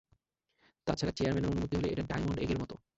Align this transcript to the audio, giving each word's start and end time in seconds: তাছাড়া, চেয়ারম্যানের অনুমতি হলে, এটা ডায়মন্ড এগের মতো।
তাছাড়া, 0.87 1.13
চেয়ারম্যানের 1.17 1.51
অনুমতি 1.51 1.73
হলে, 1.77 1.87
এটা 1.89 2.03
ডায়মন্ড 2.03 2.39
এগের 2.39 2.59
মতো। 2.59 2.75